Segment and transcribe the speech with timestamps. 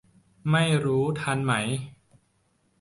[0.51, 1.53] ไม่รู้ทันไหม